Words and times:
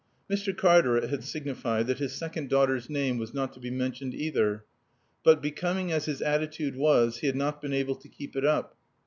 Mr. 0.31 0.57
Cartaret 0.57 1.09
had 1.11 1.23
signified 1.23 1.85
that 1.85 1.99
his 1.99 2.11
second 2.13 2.49
daughter's 2.49 2.89
name 2.89 3.19
was 3.19 3.35
not 3.35 3.53
to 3.53 3.59
be 3.59 3.69
mentioned, 3.69 4.15
either. 4.15 4.65
But, 5.23 5.43
becoming 5.43 5.91
as 5.91 6.05
his 6.05 6.23
attitude 6.23 6.75
was, 6.75 7.19
he 7.19 7.27
had 7.27 7.35
not 7.35 7.61
been 7.61 7.71
able 7.71 7.97
to 7.97 8.09
keep 8.09 8.35
it 8.35 8.43
up. 8.43 8.75